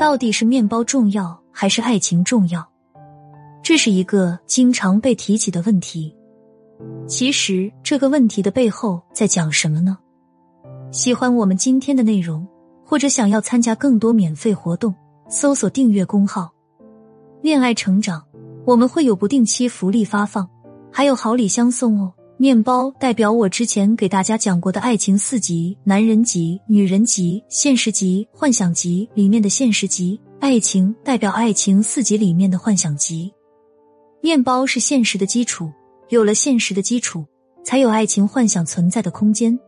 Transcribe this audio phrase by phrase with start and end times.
[0.00, 2.66] 到底是面包重要还是爱情重要？
[3.62, 6.16] 这是一个经常被提起的问题。
[7.06, 9.98] 其实这个问题的背后在讲什么呢？
[10.90, 12.48] 喜欢我们今天的内容，
[12.82, 14.94] 或者想要参加更多免费活动，
[15.28, 16.50] 搜索订阅公号
[17.44, 18.24] “恋爱成长”，
[18.64, 20.48] 我们会有不定期福利发放，
[20.90, 22.10] 还有好礼相送哦。
[22.40, 30.18] 面包代表我之前给大家讲过的爱情四级：男人级、女人级、现实级、幻想级里面的现实级。
[30.38, 33.30] 爱情代表爱情四级里面的幻想级。
[34.22, 35.70] 面包是现实的基础，
[36.08, 37.26] 有了现实的基础，
[37.62, 39.60] 才有爱情幻想存在的空间。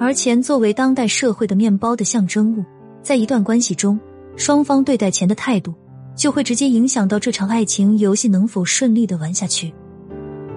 [0.00, 2.64] 而钱作为当代社会的面包的象征物，
[3.00, 3.96] 在一段关系中，
[4.34, 5.72] 双方对待钱的态度，
[6.16, 9.72] 就会直接影响到这场爱情游戏能否顺利的玩下去。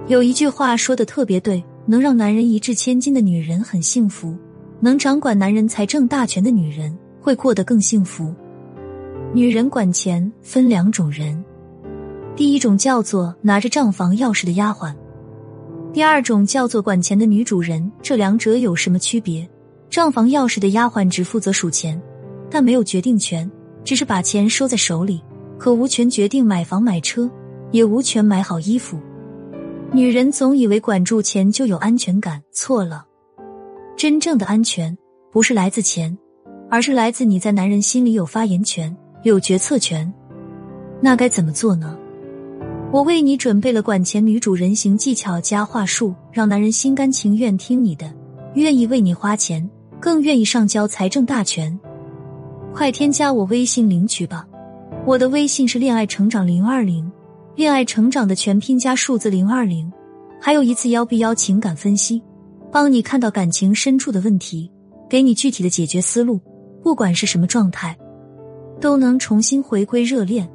[0.10, 4.36] 有一句话说的特别对：能让男人一掷千金的女人很幸福，
[4.80, 8.34] 能掌管男人财政大权的女人会过得更幸福。
[9.36, 11.46] 女人管钱分两种人，
[12.36, 14.92] 第一种叫做拿着账房钥匙的丫鬟，
[15.94, 17.92] 第二种叫做管钱的女主人。
[18.02, 19.48] 这两者有什么区别？
[19.92, 22.02] 账房钥匙的丫鬟只负责数钱，
[22.50, 23.48] 但没有决定权，
[23.84, 25.22] 只是把钱收在手里，
[25.60, 27.30] 可无权决定买房买车，
[27.70, 29.00] 也无权买好衣服。
[29.92, 33.06] 女人总以为管住钱就有安全感，错了。
[33.98, 34.96] 真正的安全
[35.32, 36.16] 不是来自钱，
[36.70, 40.12] 而是来自你在男人心里有发言权、有决策权。
[41.02, 41.98] 那该怎么做呢？
[42.92, 48.14] 我为你准备了管钱女主人形技巧加话术，让男人心甘情愿听你的，
[48.54, 49.68] 愿意为你花钱，
[50.00, 51.78] 更愿意上交财政大权。
[52.74, 54.48] 快添加我微信领取吧！
[55.06, 57.12] 我的微信是恋爱成长零二零。
[57.60, 59.92] 恋爱成长的全拼加数字零二零，
[60.40, 62.24] 还有一次幺 B 幺情感分析，
[62.72, 64.72] 帮你看到感情深处的问题，
[65.10, 66.40] 给你具体的解决思路。
[66.82, 67.94] 不管是什么状态，
[68.80, 70.50] 都能重新回归热恋。